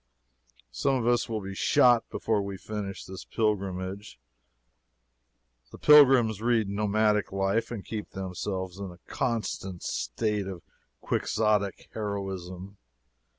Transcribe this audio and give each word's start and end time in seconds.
Some 0.71 0.95
of 0.95 1.05
us 1.05 1.29
will 1.29 1.41
be 1.41 1.53
shot 1.53 2.09
before 2.09 2.41
we 2.41 2.57
finish 2.57 3.05
this 3.05 3.23
pilgrimage. 3.23 4.17
The 5.71 5.77
pilgrims 5.77 6.41
read 6.41 6.67
"Nomadic 6.69 7.31
Life" 7.31 7.69
and 7.69 7.85
keep 7.85 8.09
themselves 8.09 8.79
in 8.79 8.89
a 8.89 8.97
constant 9.05 9.83
state 9.83 10.47
of 10.47 10.63
Quixotic 11.01 11.87
heroism. 11.93 12.77